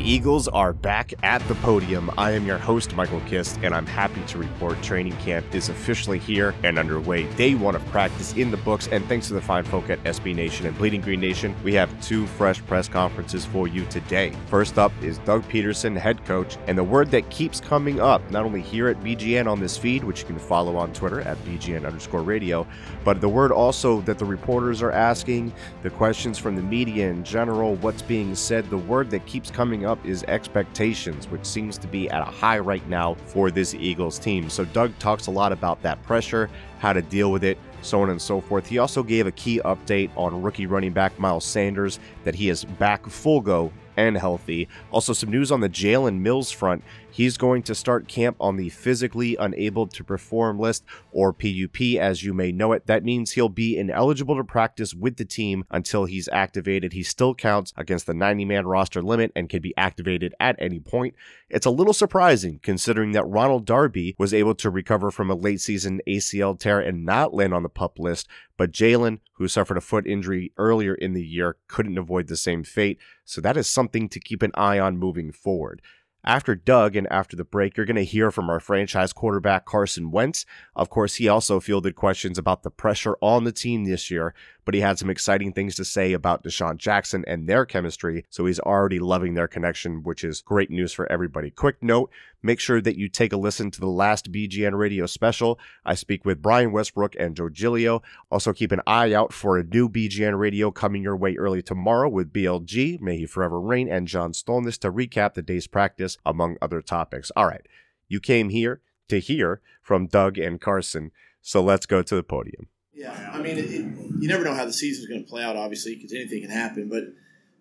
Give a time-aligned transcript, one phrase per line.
[0.00, 2.10] Eagles are back at the podium.
[2.16, 6.18] I am your host, Michael Kist, and I'm happy to report training camp is officially
[6.18, 7.32] here and underway.
[7.34, 10.34] Day one of practice in the books, and thanks to the fine folk at SB
[10.34, 14.32] Nation and Bleeding Green Nation, we have two fresh press conferences for you today.
[14.46, 18.44] First up is Doug Pederson, head coach, and the word that keeps coming up, not
[18.44, 21.86] only here at BGN on this feed, which you can follow on Twitter at BGN
[21.86, 22.66] underscore radio,
[23.04, 27.22] but the word also that the reporters are asking, the questions from the media in
[27.24, 31.86] general, what's being said, the word that keeps coming up is expectations, which seems to
[31.86, 34.48] be at a high right now for this Eagles team.
[34.48, 38.10] So Doug talks a lot about that pressure, how to deal with it, so on
[38.10, 38.66] and so forth.
[38.66, 42.64] He also gave a key update on rookie running back Miles Sanders that he is
[42.64, 44.68] back full go and healthy.
[44.90, 46.82] Also, some news on the Jalen Mills front.
[47.12, 52.22] He's going to start camp on the physically unable to perform list, or PUP as
[52.22, 52.86] you may know it.
[52.86, 56.92] That means he'll be ineligible to practice with the team until he's activated.
[56.92, 60.78] He still counts against the 90 man roster limit and can be activated at any
[60.78, 61.14] point.
[61.48, 65.60] It's a little surprising considering that Ronald Darby was able to recover from a late
[65.60, 69.80] season ACL tear and not land on the pup list, but Jalen, who suffered a
[69.80, 72.98] foot injury earlier in the year, couldn't avoid the same fate.
[73.24, 75.82] So that is something to keep an eye on moving forward.
[76.24, 80.10] After Doug and after the break, you're going to hear from our franchise quarterback, Carson
[80.10, 80.44] Wentz.
[80.76, 84.74] Of course, he also fielded questions about the pressure on the team this year, but
[84.74, 88.60] he had some exciting things to say about DeSean Jackson and their chemistry, so he's
[88.60, 91.50] already loving their connection, which is great news for everybody.
[91.50, 92.10] Quick note
[92.42, 95.58] make sure that you take a listen to the last BGN radio special.
[95.84, 98.02] I speak with Brian Westbrook and Joe Giglio.
[98.30, 102.08] Also, keep an eye out for a new BGN radio coming your way early tomorrow
[102.08, 106.56] with BLG, May He Forever Reign, and John Stolnis to recap the day's practice, among
[106.62, 107.30] other topics.
[107.36, 107.66] All right,
[108.08, 111.10] you came here to hear from Doug and Carson,
[111.42, 112.68] so let's go to the podium.
[113.00, 113.86] Yeah, I mean, it, it,
[114.20, 116.90] you never know how the season's going to play out, obviously, because anything can happen.
[116.90, 117.04] But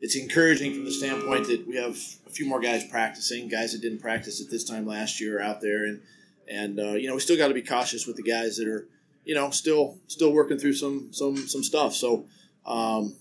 [0.02, 3.82] it's encouraging from the standpoint that we have a few more guys practicing, guys that
[3.82, 6.02] didn't practice at this time last year are out there, and
[6.50, 8.90] and uh, you know we still got to be cautious with the guys that are
[9.24, 11.94] you know still still working through some some some stuff.
[11.94, 12.26] So
[12.66, 13.16] um,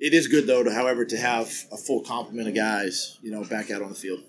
[0.00, 3.44] it is good though to, however, to have a full complement of guys you know
[3.44, 4.24] back out on the field.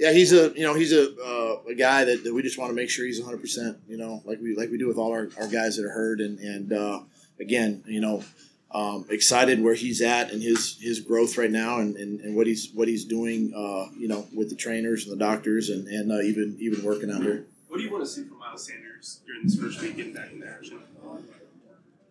[0.00, 2.70] Yeah, he's a you know he's a uh, a guy that, that we just want
[2.70, 5.12] to make sure he's 100 percent you know like we like we do with all
[5.12, 7.00] our, our guys that are hurt and and uh,
[7.38, 8.24] again you know
[8.72, 12.46] um, excited where he's at and his his growth right now and, and, and what
[12.46, 16.10] he's what he's doing uh, you know with the trainers and the doctors and, and
[16.10, 17.44] uh, even even working out here.
[17.68, 20.32] What do you want to see from Miles Sanders during this first week getting back
[20.32, 20.80] in action?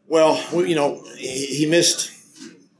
[0.07, 2.11] Well, you know he, he missed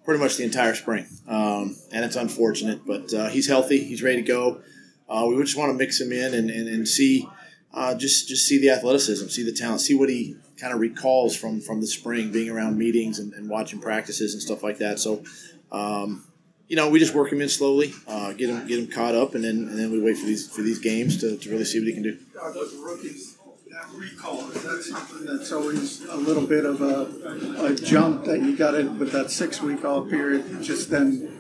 [0.06, 4.18] pretty much the entire spring, um, and it's unfortunate, but uh, he's healthy, he's ready
[4.18, 4.62] to go.
[5.10, 7.28] Uh, we just want to mix him in and, and, and see
[7.74, 11.36] uh, just just see the athleticism, see the talent, see what he kind of recalls
[11.36, 15.00] from from the spring, being around meetings and, and watching practices and stuff like that.
[15.00, 15.24] So,
[15.72, 16.26] um,
[16.68, 19.36] you know, we just work him in slowly, uh, get him get him caught up,
[19.36, 21.80] and then and then we wait for these for these games to, to really see
[21.80, 22.18] what he can do.
[22.54, 23.38] Those rookies,
[23.70, 28.42] that recall is that something that's always a little bit of a, a jump that
[28.42, 31.39] you got it with that six week off period, just then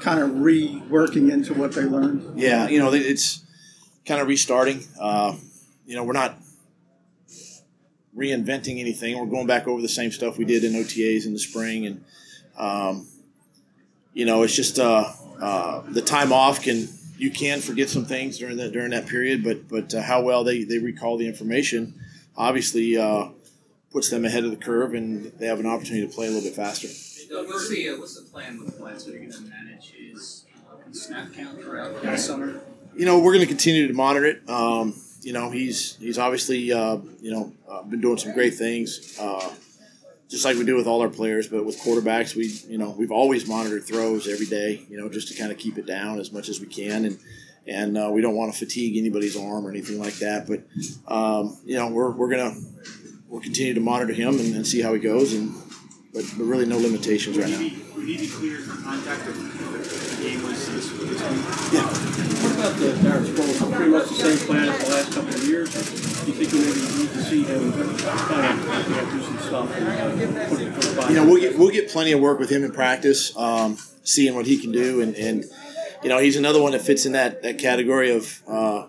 [0.00, 2.38] kind of reworking into what they learned.
[2.38, 3.44] Yeah, you know, it's
[4.04, 4.84] kind of restarting.
[5.00, 5.36] Uh,
[5.86, 6.38] you know, we're not
[8.16, 9.18] reinventing anything.
[9.18, 12.04] We're going back over the same stuff we did in OTAs in the spring, and
[12.56, 13.06] um,
[14.14, 18.38] you know, it's just uh, uh, the time off can you can forget some things
[18.38, 21.94] during that during that period, but but uh, how well they they recall the information,
[22.36, 23.28] obviously uh,
[23.90, 26.48] puts them ahead of the curve, and they have an opportunity to play a little
[26.48, 26.88] bit faster.
[27.28, 29.06] What's the, uh, what's the plan with Wentz?
[29.08, 32.60] Are you going to manage his uh, snap count throughout the summer?
[32.94, 34.48] You know, we're going to continue to monitor it.
[34.48, 39.18] Um, you know, he's he's obviously uh, you know uh, been doing some great things,
[39.20, 39.50] uh,
[40.28, 41.48] just like we do with all our players.
[41.48, 44.86] But with quarterbacks, we you know we've always monitored throws every day.
[44.88, 47.18] You know, just to kind of keep it down as much as we can, and
[47.66, 50.46] and uh, we don't want to fatigue anybody's arm or anything like that.
[50.46, 50.62] But
[51.12, 52.54] um, you know, we're we're gonna
[53.28, 55.52] we'll continue to monitor him and, and see how he goes, and
[56.16, 57.58] but, but really no limitations right now.
[57.58, 61.76] Would he be cleared for contact if the game was this, this week?
[61.76, 61.84] Yeah.
[62.40, 63.76] What about the Darren Sproles?
[63.76, 65.74] Pretty much the same plan as the last couple of years.
[65.74, 69.38] Do you think you maybe need to see him kind of you know, do some
[69.40, 72.20] stuff and uh, put it put it you know, we'll get we'll get plenty of
[72.20, 75.44] work with him in practice, um, seeing what he can do, and, and
[76.02, 78.86] you know he's another one that fits in that that category of uh,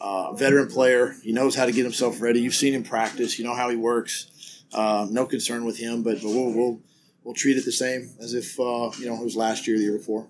[0.00, 1.16] uh, veteran player.
[1.24, 2.40] He knows how to get himself ready.
[2.40, 3.36] You've seen him practice.
[3.36, 4.30] You know how he works.
[4.72, 6.80] Uh, no concern with him, but, but we'll, we'll
[7.24, 9.84] we'll treat it the same as if uh, you know it was last year, the
[9.84, 10.26] year before.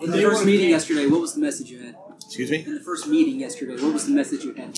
[0.00, 1.96] In the first meeting yesterday, what was the message you had?
[2.24, 2.64] Excuse me.
[2.64, 4.76] In the first meeting yesterday, what was the message you had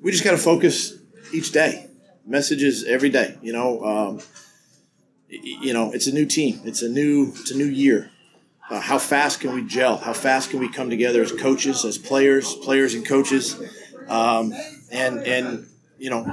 [0.00, 0.94] we just got to focus
[1.32, 1.88] each day.
[2.24, 3.36] Messages every day.
[3.42, 4.20] You know, um,
[5.28, 6.60] you know, it's a new team.
[6.64, 8.10] It's a new, it's a new year.
[8.68, 9.96] uh, how fast can we gel?
[9.96, 13.56] How fast can we come together as coaches, as players, players and coaches,
[14.08, 14.52] um,
[14.90, 15.66] and and
[15.98, 16.24] you know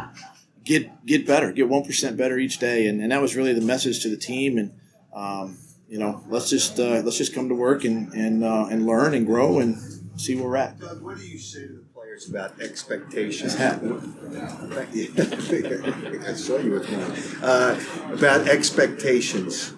[0.64, 3.62] get get better, get one percent better each day, and, and that was really the
[3.62, 4.58] message to the team.
[4.58, 4.74] And
[5.14, 5.58] um,
[5.88, 9.14] you know, let's just uh, let's just come to work and and uh, and learn
[9.14, 9.78] and grow and
[10.16, 10.80] see where we're at.
[10.80, 13.56] Doug, what do you say to the players about expectations?
[13.60, 13.78] I
[16.34, 16.98] saw you with me.
[17.42, 17.80] Uh,
[18.14, 19.74] about expectations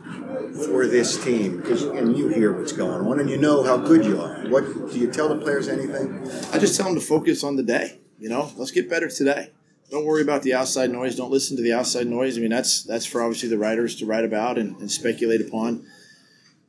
[0.67, 4.05] for this team, because and you hear what's going on, and you know how good
[4.05, 4.35] you are.
[4.47, 5.67] What do you tell the players?
[5.67, 6.29] Anything?
[6.53, 7.99] I just tell them to focus on the day.
[8.19, 9.51] You know, let's get better today.
[9.91, 11.15] Don't worry about the outside noise.
[11.15, 12.37] Don't listen to the outside noise.
[12.37, 15.85] I mean, that's that's for obviously the writers to write about and, and speculate upon.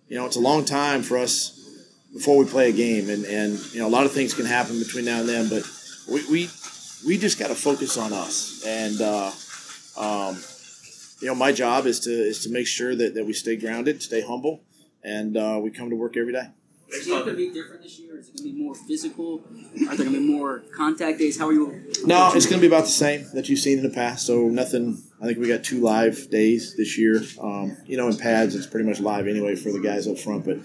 [0.08, 1.56] You know, it's a long time for us
[2.12, 4.78] before we play a game, and, and you know a lot of things can happen
[4.78, 5.48] between now and then.
[5.48, 5.68] But
[6.10, 6.50] we we,
[7.06, 9.30] we just got to focus on us, and uh,
[9.96, 10.38] um,
[11.20, 14.02] you know my job is to is to make sure that, that we stay grounded,
[14.02, 14.62] stay humble,
[15.02, 16.48] and uh, we come to work every day.
[16.88, 18.18] Is it going to be different this year?
[18.18, 19.44] Is it going to be more physical?
[19.88, 21.38] Are there going to be more contact days?
[21.38, 21.84] How are you?
[22.04, 24.26] No, it's going to be about the same that you've seen in the past.
[24.26, 25.02] So nothing.
[25.20, 27.22] I think we got two live days this year.
[27.40, 30.44] Um, you know, in pads, it's pretty much live anyway for the guys up front.
[30.44, 30.58] But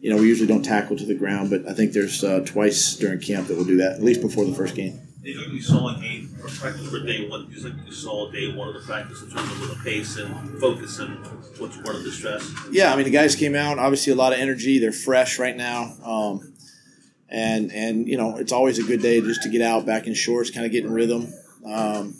[0.00, 1.50] you know, we usually don't tackle to the ground.
[1.50, 4.44] But I think there's uh, twice during camp that we'll do that, at least before
[4.44, 5.00] the first game.
[5.24, 7.46] Do you think you saw in game or practice for day one?
[7.46, 10.18] Do you think you saw day one of the practice in terms of the pace
[10.18, 11.16] and focus and
[11.58, 12.46] what's part of the stress?
[12.70, 13.78] Yeah, I mean the guys came out.
[13.78, 14.78] Obviously, a lot of energy.
[14.78, 15.94] They're fresh right now.
[16.04, 16.52] Um,
[17.30, 20.12] and and you know it's always a good day just to get out back in
[20.12, 21.32] shorts, kind of get in rhythm.
[21.64, 22.14] Um,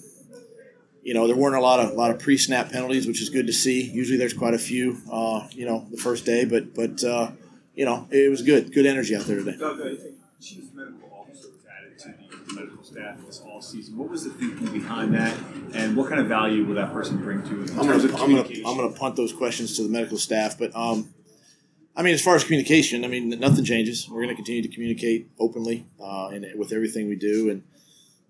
[1.03, 3.47] you know there weren't a lot of a lot of pre-snap penalties, which is good
[3.47, 3.83] to see.
[3.83, 4.97] Usually there's quite a few.
[5.13, 7.33] Uh, you know the first day, but but uh,
[7.75, 9.59] you know it was good, good energy out there today.
[9.59, 13.97] Doug, I think chief medical officer was added to the medical staff this all season.
[13.97, 15.37] What was the thinking behind that,
[15.75, 18.15] and what kind of value will that person bring to it in I'm terms gonna,
[18.15, 18.65] of communication?
[18.67, 21.13] I'm gonna punt those questions to the medical staff, but um,
[21.97, 24.09] I mean, as far as communication, I mean, nothing changes.
[24.09, 27.63] We're gonna continue to communicate openly uh, and with everything we do, and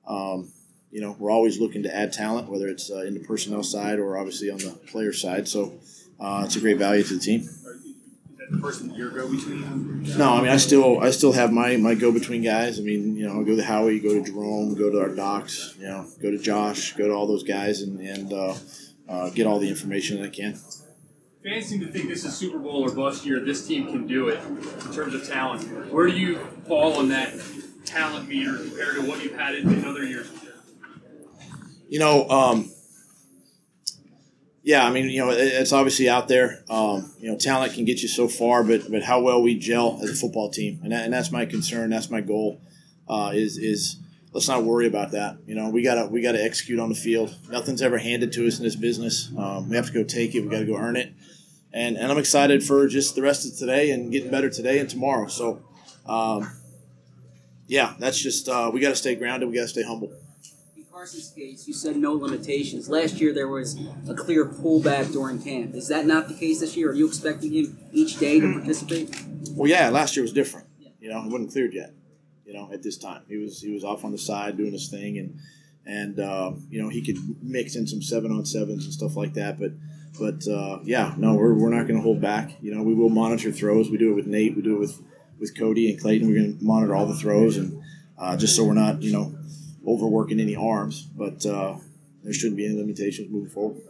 [0.07, 0.53] um,
[0.91, 3.99] you know, we're always looking to add talent, whether it's uh, in the personnel side
[3.99, 5.49] or obviously on the player side.
[5.49, 5.75] So
[6.21, 7.49] uh, it's a great value to the team.
[8.45, 10.03] Is that the person that you're go between?
[10.19, 12.79] No, I mean, I still I still have my my go between guys.
[12.79, 15.75] I mean, you know, I'll go to Howie, go to Jerome, go to our docs,
[15.79, 18.55] you know, go to Josh, go to all those guys, and and uh,
[19.09, 20.59] uh, get all the information that I can.
[21.43, 23.41] Fans seem to think this is Super Bowl or bust year.
[23.41, 25.93] This team can do it in terms of talent.
[25.93, 27.35] Where do you fall on that
[27.85, 30.31] talent meter compared to what you've had in, in other years?
[31.89, 32.74] You know, um,
[34.65, 36.65] yeah, I mean, you know, it's obviously out there.
[36.71, 40.01] Um, you know, talent can get you so far, but but how well we gel
[40.03, 41.91] as a football team, and, that, and that's my concern.
[41.91, 42.63] That's my goal.
[43.07, 43.97] Uh, is is
[44.33, 45.37] let's not worry about that.
[45.47, 47.37] You know, we gotta we gotta execute on the field.
[47.51, 49.31] Nothing's ever handed to us in this business.
[49.37, 50.41] Um, we have to go take it.
[50.41, 51.13] We got to go earn it.
[51.75, 54.89] And and I'm excited for just the rest of today and getting better today and
[54.89, 55.29] tomorrow.
[55.29, 55.63] So,
[56.07, 56.51] um,
[57.67, 59.51] yeah, that's just uh, we got to stay grounded.
[59.51, 60.11] We got to stay humble.
[61.05, 62.89] In Carson's case, you said no limitations.
[62.89, 63.79] Last year there was
[64.09, 65.75] a clear pullback during camp.
[65.75, 66.93] Is that not the case this year?
[66.93, 69.15] Are you expecting him each day to participate?
[69.51, 70.67] Well, yeah, last year was different.
[71.01, 71.93] You know, he wasn't cleared yet.
[72.47, 74.89] You know, at this time, he was he was off on the side doing his
[74.89, 75.39] thing, and
[75.85, 79.35] and um, you know he could mix in some seven on sevens and stuff like
[79.35, 79.61] that.
[79.61, 79.73] But
[80.19, 82.53] but uh, yeah, no, we're, we're not going to hold back.
[82.63, 83.91] You know, we will monitor throws.
[83.91, 84.57] We do it with Nate.
[84.57, 85.03] We do it with
[85.39, 86.27] with Cody and Clayton.
[86.27, 87.83] We're going to monitor all the throws, and
[88.19, 89.34] uh, just so we're not you know
[89.87, 91.03] overworking any arms.
[91.03, 91.77] But uh,
[92.25, 93.83] there shouldn't be any limitations moving forward.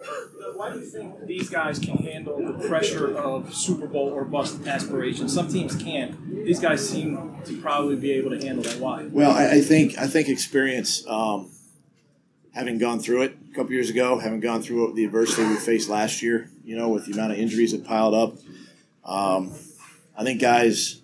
[0.57, 4.67] Why do you think these guys can handle the pressure of Super Bowl or bust
[4.67, 5.33] aspirations?
[5.33, 6.45] Some teams can't.
[6.45, 8.79] These guys seem to probably be able to handle that.
[8.79, 9.05] Why?
[9.05, 11.51] Well, I, I think I think experience, um,
[12.53, 15.89] having gone through it a couple years ago, having gone through the adversity we faced
[15.89, 18.37] last year, you know, with the amount of injuries that piled up,
[19.05, 19.53] um,
[20.17, 21.01] I think guys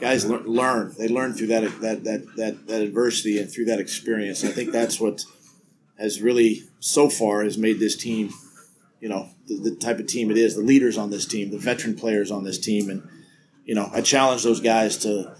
[0.00, 0.94] guys lear- learn.
[0.98, 4.44] They learn through that that, that that that adversity and through that experience.
[4.44, 5.24] I think that's what
[5.98, 8.32] has really so far has made this team,
[9.00, 10.56] you know, the, the type of team it is.
[10.56, 13.06] The leaders on this team, the veteran players on this team, and
[13.64, 15.36] you know, I challenge those guys to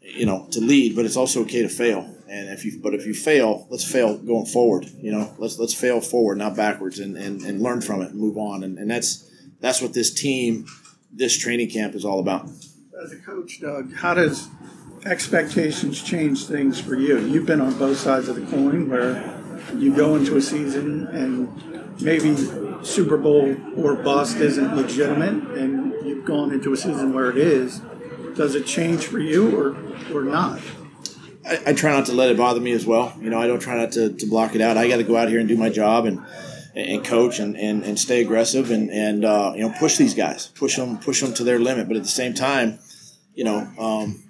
[0.00, 2.12] you know to lead, but it's also okay to fail.
[2.28, 4.86] And if you but if you fail, let's fail going forward.
[5.00, 8.20] You know, let's let's fail forward, not backwards, and, and, and learn from it and
[8.20, 8.64] move on.
[8.64, 10.66] And, and that's that's what this team,
[11.12, 12.48] this training camp is all about.
[13.02, 14.48] As a coach, Doug, how does
[15.04, 17.18] expectations change things for you?
[17.18, 19.38] You've been on both sides of the coin where
[19.74, 22.34] you go into a season and maybe
[22.82, 27.82] Super Bowl or bust isn't legitimate, and you've gone into a season where it is.
[28.34, 29.76] Does it change for you or,
[30.14, 30.62] or not?
[31.44, 33.14] I, I try not to let it bother me as well.
[33.20, 34.78] You know, I don't try not to, to block it out.
[34.78, 36.24] I got to go out here and do my job and
[36.74, 40.48] and coach and, and, and stay aggressive and, and uh, you know push these guys,
[40.48, 41.88] push them push them to their limit.
[41.88, 42.78] But at the same time,
[43.36, 44.24] you know, um,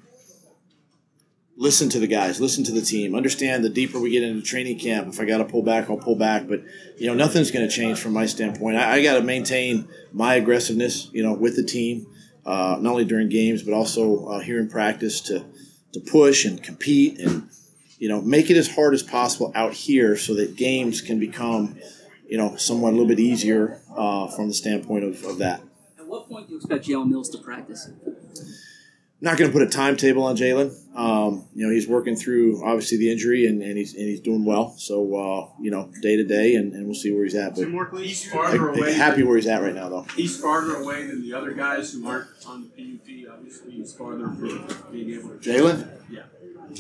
[1.56, 3.14] listen to the guys, listen to the team.
[3.14, 5.96] Understand the deeper we get into training camp, if I got to pull back, I'll
[5.96, 6.46] pull back.
[6.46, 6.62] But
[6.98, 8.76] you know, nothing's going to change from my standpoint.
[8.76, 12.06] I, I got to maintain my aggressiveness, you know, with the team,
[12.44, 15.44] uh, not only during games but also uh, here in practice to
[15.92, 17.48] to push and compete and
[17.98, 21.76] you know make it as hard as possible out here so that games can become
[22.28, 25.62] you know somewhat a little bit easier uh, from the standpoint of, of that.
[25.98, 27.88] At what point do you expect Jalen Mills to practice?
[29.20, 30.75] Not going to put a timetable on Jalen.
[30.96, 34.44] Um, you know, he's working through obviously the injury and, and he's and he's doing
[34.44, 34.75] well.
[34.78, 37.54] So uh, you know, day to day, and, and we'll see where he's at.
[37.54, 37.68] But
[38.02, 38.92] he's farther away.
[38.94, 40.06] happy where he's at right now, though.
[40.16, 43.32] He's farther away than the other guys who aren't on the PUP.
[43.32, 45.37] Obviously, he's farther for being able to.
[45.38, 45.88] Jalen.
[46.11, 46.23] Yeah.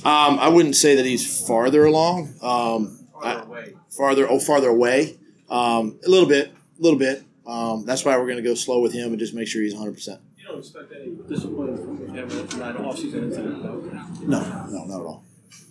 [0.04, 2.34] Um, I wouldn't say that he's farther along.
[2.42, 3.74] Um, Farther I- away.
[3.90, 5.18] farther oh farther away.
[5.48, 7.22] Um, a little bit, a little bit.
[7.46, 9.72] Um, that's why we're going to go slow with him and just make sure he's
[9.74, 9.92] 100.
[9.94, 13.80] percent You don't expect any discipline from him in that offseason incident, though.
[14.22, 15.24] No, no, not at all.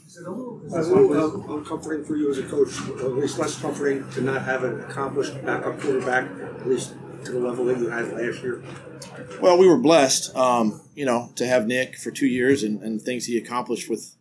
[0.07, 2.79] Is it a little, is it a little uh, uncomforting for you as a coach,
[2.89, 6.93] or at least less comforting to not have an accomplished backup quarterback, at least
[7.25, 8.63] to the level that you had last year?
[9.41, 13.01] Well, we were blessed, um, you know, to have Nick for two years and, and
[13.01, 14.15] things he accomplished with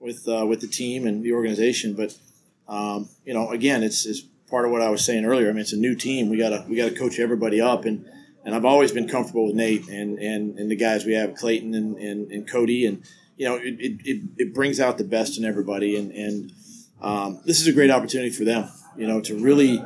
[0.00, 1.94] with uh, with the team and the organization.
[1.94, 2.16] But
[2.66, 5.48] um, you know, again, it's, it's part of what I was saying earlier.
[5.48, 6.30] I mean, it's a new team.
[6.30, 8.04] We gotta we gotta coach everybody up, and
[8.48, 11.74] and I've always been comfortable with Nate and and, and the guys we have, Clayton
[11.74, 13.02] and, and, and Cody, and
[13.36, 16.52] you know, it, it, it, brings out the best in everybody, and and
[17.02, 19.84] um, this is a great opportunity for them, you know, to really,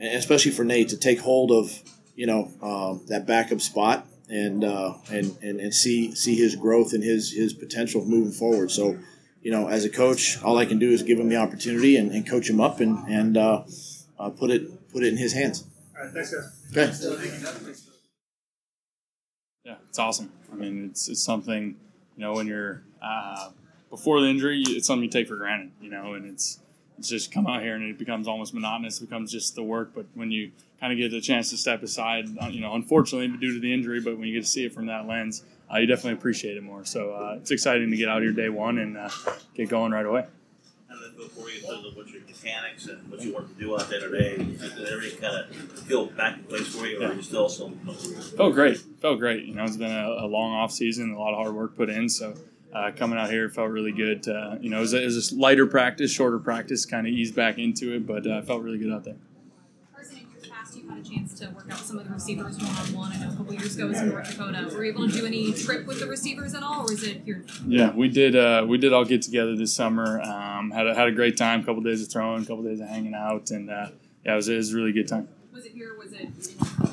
[0.00, 1.78] especially for Nate, to take hold of
[2.16, 6.94] you know um, that backup spot and, uh, and and and see see his growth
[6.94, 8.70] and his his potential moving forward.
[8.70, 8.98] So,
[9.42, 12.10] you know, as a coach, all I can do is give him the opportunity and,
[12.12, 13.64] and coach him up and and uh,
[14.18, 15.64] uh, put it put it in his hands.
[15.94, 16.63] All right, thanks, guys.
[19.64, 20.30] Yeah, it's awesome.
[20.52, 21.76] I mean, it's, it's something,
[22.16, 23.50] you know, when you're uh,
[23.90, 26.60] before the injury, it's something you take for granted, you know, and it's
[26.98, 29.92] it's just come out here and it becomes almost monotonous, it becomes just the work.
[29.94, 33.28] But when you kind of get a chance to step aside, uh, you know, unfortunately
[33.38, 35.78] due to the injury, but when you get to see it from that lens, uh,
[35.78, 36.84] you definitely appreciate it more.
[36.84, 39.08] So uh, it's exciting to get out here day one and uh,
[39.54, 40.26] get going right away.
[41.16, 44.36] Before you into what your mechanics and what you want to do out there today,
[44.36, 47.78] did everything kind of feel back in place for you, or are you still some?
[48.36, 48.78] Felt great.
[49.00, 49.44] Felt great.
[49.44, 51.88] You know, it's been a, a long off season, a lot of hard work put
[51.88, 52.08] in.
[52.08, 52.34] So
[52.72, 54.24] uh, coming out here felt really good.
[54.24, 57.12] To, you know, it was, a, it was a lighter practice, shorter practice, kind of
[57.12, 59.16] eased back into it, but uh, felt really good out there.
[59.94, 62.56] Carson, in years past, you've had a chance to work out some of the receivers
[62.58, 63.12] one on one.
[63.12, 64.70] I know a couple years ago it was in North Dakota.
[64.74, 67.22] Were you able to do any trip with the receivers at all, or is it
[67.24, 67.44] here?
[67.66, 68.36] Yeah, we did.
[68.36, 70.20] Uh, we did all get together this summer.
[70.20, 71.64] Um, had a, had a great time.
[71.64, 73.88] couple days of throwing, couple days of hanging out, and uh,
[74.24, 75.28] yeah, it was, it was a really good time.
[75.52, 75.96] Was it here?
[75.98, 76.28] Was it?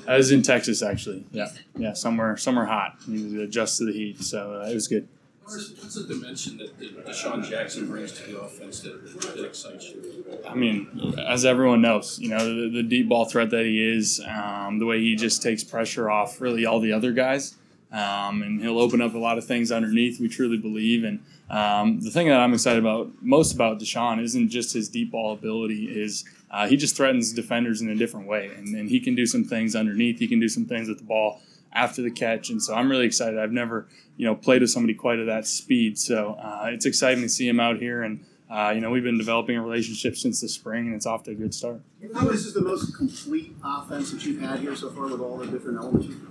[0.08, 1.25] I was in Texas actually.
[1.31, 2.98] Yeah, yeah, somewhere somewhere hot.
[3.05, 5.08] To adjust to the heat, so uh, it was good.
[5.51, 9.03] What's, the dimension that, that DeSean Jackson brings to the offense that,
[9.36, 10.25] that excites you?
[10.48, 14.22] I mean, as everyone knows, you know the, the deep ball threat that he is,
[14.25, 17.55] um, the way he just takes pressure off really all the other guys,
[17.91, 20.22] um, and he'll open up a lot of things underneath.
[20.22, 24.48] We truly believe, and um, the thing that I'm excited about most about DeSean isn't
[24.48, 28.51] just his deep ball ability; is uh, he just threatens defenders in a different way,
[28.55, 30.20] and, and he can do some things underneath.
[30.20, 31.41] He can do some things with the ball
[31.73, 33.39] after the catch, and so I'm really excited.
[33.39, 33.87] I've never,
[34.17, 37.47] you know, played with somebody quite at that speed, so uh, it's exciting to see
[37.47, 38.25] him out here and.
[38.53, 41.31] Uh, you know, we've been developing a relationship since the spring, and it's off to
[41.31, 41.79] a good start.
[42.13, 45.37] How is this the most complete offense that you've had here so far with all
[45.37, 46.07] the different elements?
[46.07, 46.25] you've-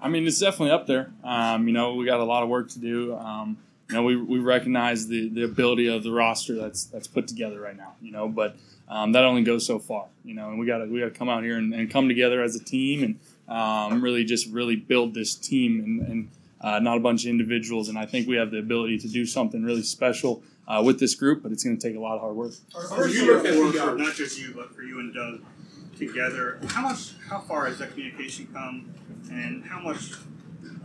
[0.00, 1.12] I mean, it's definitely up there.
[1.22, 3.14] Um, you know, we got a lot of work to do.
[3.14, 3.58] Um,
[3.90, 7.60] you know, we, we recognize the, the ability of the roster that's that's put together
[7.60, 7.92] right now.
[8.00, 8.56] You know, but
[8.88, 10.06] um, that only goes so far.
[10.24, 12.08] You know, and we got to we got to come out here and, and come
[12.08, 16.78] together as a team and um, really just really build this team and, and uh,
[16.78, 17.88] not a bunch of individuals.
[17.88, 21.14] And I think we have the ability to do something really special uh, with this
[21.14, 21.42] group.
[21.42, 22.52] But it's going to take a lot of hard work.
[22.94, 25.40] For you, for, for not just you, but for you and Doug
[25.96, 28.92] together, how much, how far has that communication come,
[29.30, 30.12] and how much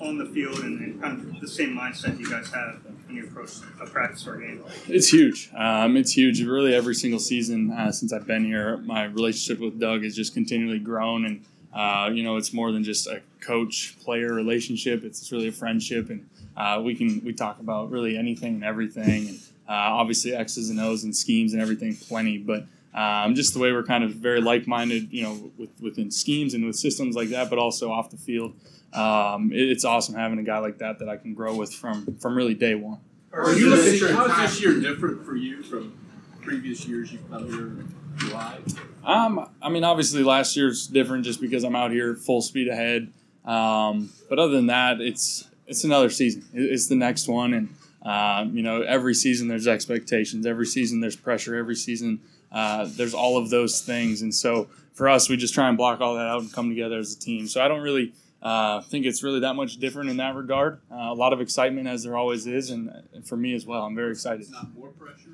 [0.01, 3.25] on the field and, and kind of the same mindset you guys have when you
[3.25, 4.63] approach a practice or a game?
[4.87, 5.51] It's huge.
[5.55, 6.41] Um, it's huge.
[6.41, 10.33] Really, every single season uh, since I've been here, my relationship with Doug has just
[10.33, 15.03] continually grown, and uh, you know, it's more than just a coach-player relationship.
[15.03, 16.27] It's really a friendship, and
[16.57, 19.39] uh, we can we talk about really anything and everything, and
[19.69, 22.37] uh, obviously X's and O's and schemes and everything, plenty.
[22.37, 26.53] But um, just the way we're kind of very like-minded, you know, with, within schemes
[26.53, 28.53] and with systems like that, but also off the field.
[28.93, 32.17] Um, it- it's awesome having a guy like that that I can grow with from
[32.19, 32.99] from really day one.
[33.33, 35.93] Are you looking, how is this year different for you from
[36.41, 38.59] previous years you've come here in July?
[39.05, 43.11] Um, I mean, obviously last year's different just because I'm out here full speed ahead.
[43.45, 46.43] Um, but other than that, it's it's another season.
[46.53, 47.69] It- It's the next one, and
[48.03, 50.45] um, you know, every season there's expectations.
[50.45, 51.55] Every season there's pressure.
[51.55, 52.19] Every season
[52.51, 56.01] uh, there's all of those things, and so for us, we just try and block
[56.01, 57.47] all that out and come together as a team.
[57.47, 60.79] So I don't really uh, think it's really that much different in that regard.
[60.91, 63.83] Uh, a lot of excitement as there always is, and, and for me as well.
[63.83, 64.41] I'm very excited.
[64.41, 65.29] It's not more pressure.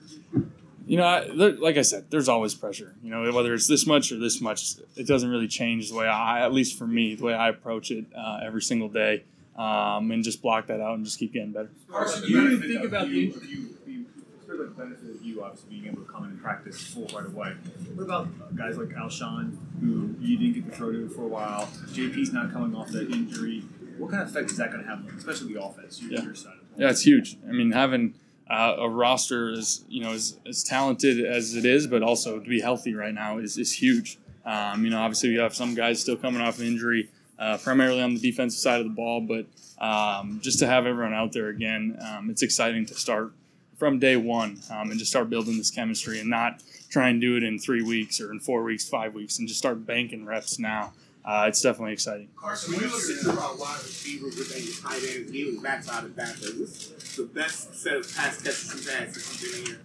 [0.86, 2.96] You know, I, there, like I said, there's always pressure.
[3.04, 6.08] You know, whether it's this much or this much, it doesn't really change the way
[6.08, 9.24] I, at least for me, the way I approach it uh, every single day,
[9.58, 11.70] um, and just block that out and just keep getting better.
[11.92, 14.06] Carson, you you didn't think think about about you, the- you, you,
[14.46, 17.26] for the benefit of you, obviously being able to come in and practice full right
[17.26, 17.54] away.
[17.96, 21.68] What about guys like Alshon, who you didn't get to throw to for a while?
[21.88, 23.64] JP's not coming off that injury.
[23.98, 26.22] What kind of effect is that going to have, especially the offense, your, Yeah.
[26.24, 26.54] your side?
[26.78, 27.38] Yeah, it's huge.
[27.48, 28.14] I mean, having
[28.50, 32.48] uh, a roster as you know as, as talented as it is, but also to
[32.50, 34.20] be healthy right now is, is huge.
[34.46, 38.02] Um, you know, obviously we have some guys still coming off an injury, uh, primarily
[38.02, 39.46] on the defensive side of the ball, but
[39.84, 43.34] um, just to have everyone out there again, um, it's exciting to start
[43.78, 47.38] from day one um, and just start building this chemistry and not try and do
[47.38, 50.60] it in three weeks or in four weeks, five weeks, and just start banking reps
[50.60, 50.94] now.
[51.24, 52.30] Uh, it's definitely exciting.
[52.38, 56.16] Carson, when you look at your wide receivers with these tight ends, even backside of
[56.16, 59.82] back, is this the best set of pass catches you've had since you've been here?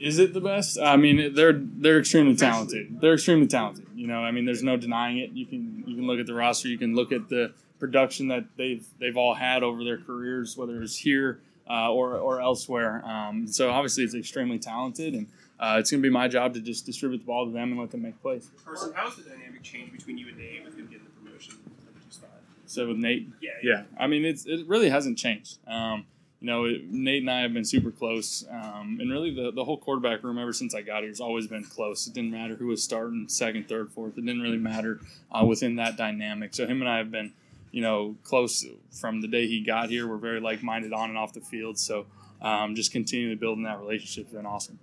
[0.00, 0.78] Is it the best?
[0.80, 3.00] I mean, they're they're extremely talented.
[3.00, 3.86] They're extremely talented.
[3.94, 5.30] You know, I mean, there's no denying it.
[5.32, 6.68] You can you can look at the roster.
[6.68, 10.82] You can look at the production that they've they've all had over their careers, whether
[10.82, 11.40] it's here
[11.70, 13.02] uh, or or elsewhere.
[13.06, 15.26] Um, so obviously, it's extremely talented, and
[15.60, 17.80] uh, it's going to be my job to just distribute the ball to them and
[17.80, 18.50] let them make plays.
[18.64, 21.54] Carson, how's the dynamic change between you and Dave with him getting the promotion
[21.86, 22.30] number two spot?
[22.66, 23.82] So with Nate, Yeah, yeah.
[23.98, 25.58] I mean, it's it really hasn't changed.
[25.68, 26.06] Um,
[26.40, 29.62] you know, it, Nate and I have been super close, um, and really the, the
[29.62, 32.06] whole quarterback room ever since I got here has always been close.
[32.06, 34.16] It didn't matter who was starting, second, third, fourth.
[34.16, 36.54] It didn't really matter uh, within that dynamic.
[36.54, 37.34] So him and I have been,
[37.70, 40.06] you know, close from the day he got here.
[40.08, 41.78] We're very like minded on and off the field.
[41.78, 42.06] So
[42.40, 44.78] um, just continuing to build in that relationship has been awesome.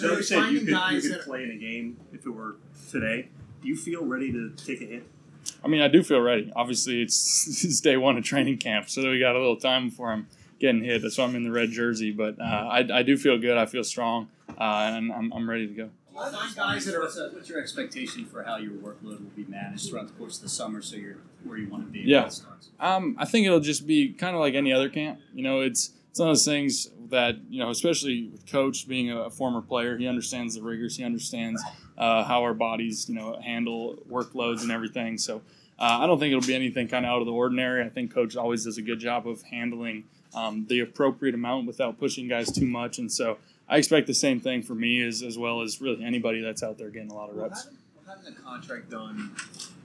[0.00, 2.30] Joe said you finding could, guys you could that- play in a game if it
[2.30, 2.56] were
[2.90, 3.28] today.
[3.60, 5.06] Do you feel ready to take a hit?
[5.64, 6.52] I mean, I do feel ready.
[6.54, 10.12] Obviously, it's, it's day one of training camp, so we got a little time before
[10.12, 10.26] I'm
[10.60, 11.02] getting hit.
[11.02, 12.10] That's why I'm in the red jersey.
[12.12, 13.56] But uh, I, I do feel good.
[13.56, 15.90] I feel strong, uh, and I'm, I'm ready to go.
[16.14, 20.08] Find guys that are what's your expectation for how your workload will be managed throughout
[20.08, 22.30] the course of the summer so you're where you want to be Yeah.
[22.80, 25.20] Um, I think it'll just be kind of like any other camp.
[25.34, 29.12] You know, it's it's one of those things that you know, especially with coach being
[29.12, 30.96] a former player, he understands the rigors.
[30.96, 31.62] He understands
[31.96, 35.18] uh, how our bodies, you know, handle workloads and everything.
[35.18, 35.42] So
[35.78, 37.84] uh, I don't think it'll be anything kind of out of the ordinary.
[37.84, 41.98] I think coach always does a good job of handling um, the appropriate amount without
[41.98, 42.98] pushing guys too much.
[42.98, 46.40] And so I expect the same thing for me as as well as really anybody
[46.40, 47.66] that's out there getting a lot of reps.
[47.66, 49.34] Will having the contract done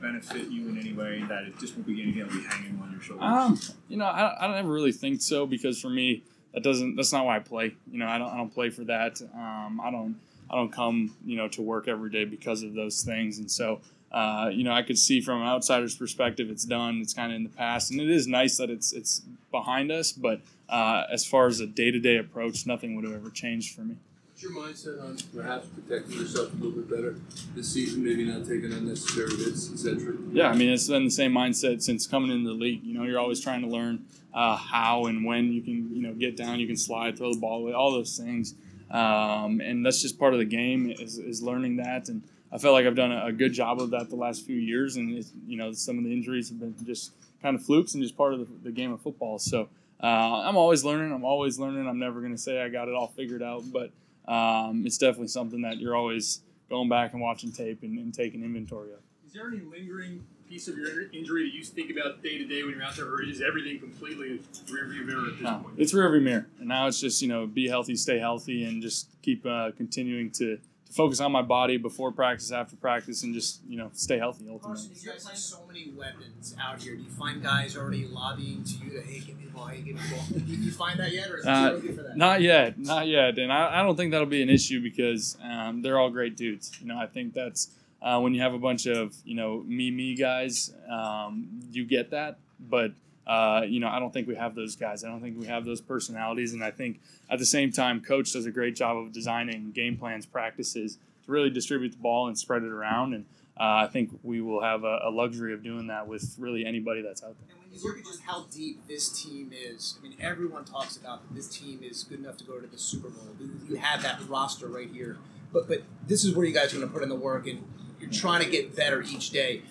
[0.01, 2.91] benefit you in any way that it just won't be anything that'll be hanging on
[2.91, 3.23] your shoulders?
[3.23, 6.95] Um, you know, I, I don't ever really think so because for me, that doesn't
[6.95, 7.75] that's not why I play.
[7.91, 9.21] You know, I don't I don't play for that.
[9.33, 10.15] Um, I don't
[10.49, 13.81] I don't come you know to work every day because of those things, and so.
[14.09, 16.99] Uh, you know, I could see from an outsider's perspective, it's done.
[17.01, 20.13] It's kind of in the past, and it is nice that it's it's behind us.
[20.13, 23.75] But uh, as far as a day to day approach, nothing would have ever changed
[23.75, 23.97] for me.
[24.37, 27.15] What's your mindset on perhaps protecting yourself a little bit better
[27.55, 30.13] this season, maybe not taking unnecessary hits, etc.?
[30.31, 32.83] Yeah, I mean, it's been the same mindset since coming into the league.
[32.83, 36.13] You know, you're always trying to learn uh, how and when you can, you know,
[36.13, 38.53] get down, you can slide, throw the ball away, all those things.
[38.91, 42.07] Um, and that's just part of the game is, is learning that.
[42.07, 42.21] And
[42.51, 44.97] I felt like I've done a, good job of that the last few years.
[44.97, 48.15] And, you know, some of the injuries have been just kind of flukes and just
[48.15, 49.39] part of the, the game of football.
[49.39, 49.67] So
[49.99, 51.11] uh, I'm always learning.
[51.11, 51.87] I'm always learning.
[51.87, 53.89] I'm never going to say I got it all figured out, but
[54.27, 58.43] um, it's definitely something that you're always going back and watching tape and, and taking
[58.43, 58.99] inventory of.
[59.25, 62.63] Is there any lingering piece of your injury that you think about day to day
[62.63, 65.75] when you're out there, or is everything completely rearview mirror at this No, point?
[65.77, 69.09] it's rearview mirror, and now it's just you know be healthy, stay healthy, and just
[69.21, 73.61] keep uh, continuing to, to focus on my body before practice, after practice, and just
[73.67, 74.87] you know stay healthy ultimately.
[74.87, 76.95] Carson, you guys have so many weapons out here.
[76.95, 79.81] Do you find guys already lobbying to you to hey, give me the ball, hey,
[79.81, 80.25] give me the ball?
[80.31, 82.17] Do you find that yet, or is it Uh, too early for that?
[82.17, 85.81] not yet, not yet, and I, I don't think that'll be an issue because um,
[85.81, 86.71] they're all great dudes.
[86.81, 87.69] You know, I think that's
[88.01, 92.11] uh, when you have a bunch of you know me me guys, um, you get
[92.11, 92.91] that, but.
[93.25, 95.03] Uh, you know, I don't think we have those guys.
[95.03, 98.31] I don't think we have those personalities, and I think at the same time, coach
[98.31, 102.39] does a great job of designing game plans, practices to really distribute the ball and
[102.39, 103.13] spread it around.
[103.13, 103.25] And
[103.59, 107.01] uh, I think we will have a, a luxury of doing that with really anybody
[107.01, 107.55] that's out there.
[107.55, 110.95] And when you look at just how deep this team is, I mean, everyone talks
[110.95, 113.35] about that this team is good enough to go to the Super Bowl.
[113.67, 115.17] You have that roster right here,
[115.51, 117.63] but but this is where you guys are going to put in the work, and
[117.99, 119.61] you're trying to get better each day.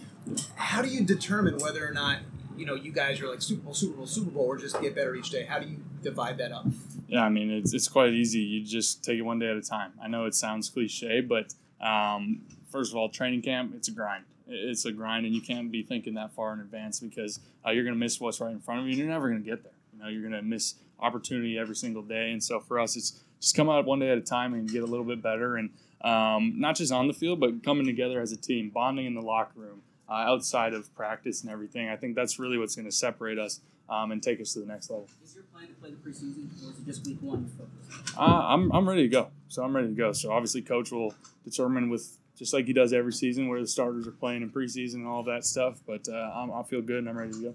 [0.57, 2.21] How do you determine whether or not
[2.57, 4.95] you know you guys are like Super Bowl, Super Bowl, Super Bowl, or just get
[4.95, 5.45] better each day?
[5.45, 6.67] How do you divide that up?
[7.09, 8.41] Yeah, I mean, it's, it's quite easy.
[8.41, 9.93] You just take it one day at a time.
[10.03, 14.25] I know it sounds cliche, but um, first of all, training camp, it's a grind.
[14.49, 17.85] It's a grind, and you can't be thinking that far in advance because uh, you're
[17.85, 19.63] going to miss what's right in front of you, and you're never going to get
[19.63, 19.73] there.
[19.93, 23.23] You know, you're going to miss opportunity every single day, and so for us, it's
[23.41, 25.71] just come out one day at a time and get a little bit better, and
[26.07, 29.21] um, not just on the field, but coming together as a team, bonding in the
[29.21, 31.89] locker room, uh, outside of practice and everything.
[31.89, 34.67] I think that's really what's going to separate us um, and take us to the
[34.67, 35.09] next level.
[35.25, 38.15] Is your plan to play the preseason, or is it just week one focus?
[38.17, 39.31] Uh, I'm, I'm ready to go.
[39.49, 40.13] So I'm ready to go.
[40.13, 41.13] So obviously, coach will
[41.45, 44.97] determine with just like he does every season where the starters are playing in preseason
[44.97, 45.81] and all that stuff.
[45.87, 47.55] But uh, I'm, I feel good and I'm ready to go.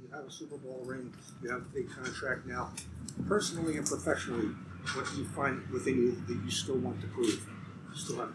[0.00, 1.12] You have a Super Bowl ring.
[1.42, 2.70] You have a big contract now.
[3.26, 4.54] Personally and professionally,
[4.94, 7.48] what do you find within you that you still want to prove?
[7.94, 8.32] Still have.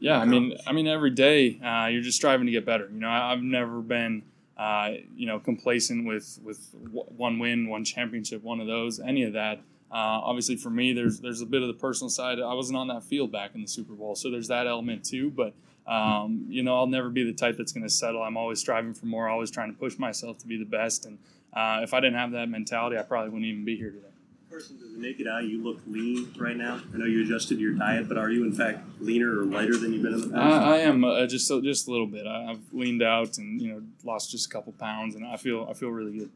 [0.00, 2.88] Yeah, I mean, I mean, every day uh, you're just striving to get better.
[2.92, 4.22] You know, I, I've never been,
[4.58, 9.22] uh, you know, complacent with with w- one win, one championship, one of those, any
[9.22, 9.60] of that.
[9.90, 12.38] Uh, obviously, for me, there's there's a bit of the personal side.
[12.38, 15.30] I wasn't on that field back in the Super Bowl, so there's that element too.
[15.30, 15.54] But
[15.86, 18.22] um, you know, I'll never be the type that's going to settle.
[18.22, 21.06] I'm always striving for more, always trying to push myself to be the best.
[21.06, 21.18] And
[21.52, 24.13] uh, if I didn't have that mentality, I probably wouldn't even be here today.
[24.54, 26.80] Person to the naked eye, you look lean right now.
[26.94, 29.92] I know you adjusted your diet, but are you in fact leaner or lighter than
[29.92, 30.62] you've been in the past?
[30.64, 32.24] I, I am uh, just a- just a little bit.
[32.24, 35.66] I, I've leaned out and you know lost just a couple pounds, and I feel
[35.68, 36.30] I feel really good.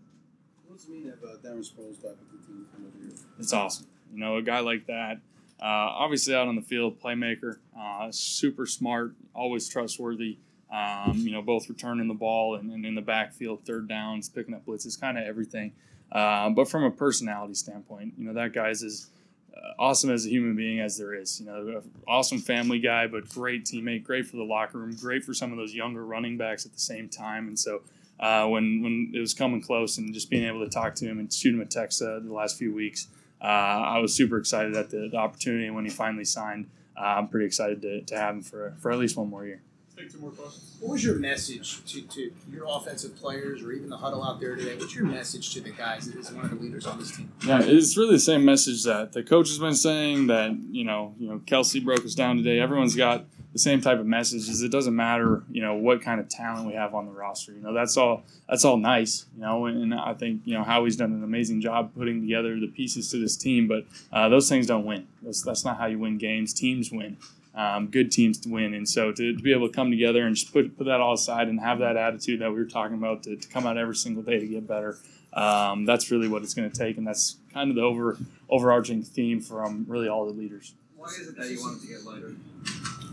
[0.67, 3.15] What's the mean of uh, Darren Sproles back with the team from over here?
[3.39, 3.87] It's awesome.
[4.13, 5.19] You know, a guy like that,
[5.63, 10.39] uh, obviously out on the field, playmaker, uh, super smart, always trustworthy.
[10.73, 14.55] Um, you know, both returning the ball and, and in the backfield, third downs, picking
[14.55, 15.73] up blitzes, kind of everything.
[16.11, 19.09] Uh, but from a personality standpoint, you know, that guy's as
[19.55, 21.40] uh, awesome as a human being as there is.
[21.40, 25.35] You know, awesome family guy, but great teammate, great for the locker room, great for
[25.35, 27.49] some of those younger running backs at the same time.
[27.49, 27.83] And so
[28.21, 31.18] uh, when when it was coming close and just being able to talk to him
[31.18, 33.09] and shoot him a text uh, the last few weeks,
[33.40, 35.66] uh, I was super excited at the, the opportunity.
[35.66, 38.90] And when he finally signed, uh, I'm pretty excited to, to have him for for
[38.90, 39.61] at least one more year.
[39.99, 40.77] Take two more questions.
[40.79, 44.55] What was your message to, to your offensive players or even the huddle out there
[44.55, 44.77] today?
[44.77, 47.33] What's your message to the guys that is one of the leaders on this team?
[47.45, 50.29] Yeah, it's really the same message that the coach has been saying.
[50.29, 52.61] That you know, you know, Kelce broke us down today.
[52.61, 54.49] Everyone's got the same type of message.
[54.49, 57.53] Is it doesn't matter, you know, what kind of talent we have on the roster.
[57.53, 58.23] You know, that's all.
[58.49, 59.27] That's all nice.
[59.35, 62.69] You know, and I think you know Howie's done an amazing job putting together the
[62.69, 63.67] pieces to this team.
[63.67, 65.09] But uh, those things don't win.
[65.23, 66.55] That's, that's not how you win games.
[66.55, 67.17] Teams win.
[67.59, 70.37] Um, good teams to win, and so to, to be able to come together and
[70.37, 73.25] just put put that all aside and have that attitude that we were talking about
[73.25, 74.97] to, to come out every single day to get better.
[75.33, 78.16] Um, that's really what it's going to take, and that's kind of the over
[78.49, 80.75] overarching theme from really all the leaders.
[80.97, 82.37] Why is it that you wanted to get lighter?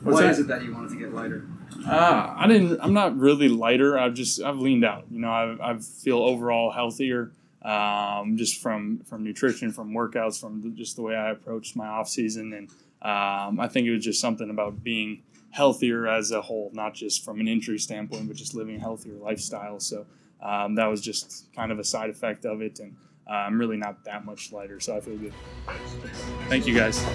[0.04, 0.32] What's Why that?
[0.32, 1.48] is it that you wanted to get lighter?
[1.88, 2.80] Uh, I didn't.
[2.82, 3.98] I'm not really lighter.
[3.98, 5.06] I've just I've leaned out.
[5.10, 7.32] You know, I, I feel overall healthier,
[7.64, 11.88] um, just from from nutrition, from workouts, from the, just the way I approached my
[11.88, 12.70] off season, and
[13.06, 17.24] um, I think it was just something about being healthier as a whole, not just
[17.24, 19.80] from an injury standpoint, but just living a healthier lifestyle.
[19.80, 20.08] So
[20.42, 22.96] um, that was just kind of a side effect of it, and
[23.30, 25.34] uh, I'm really not that much lighter, so I feel good.
[26.50, 27.06] Thank you guys.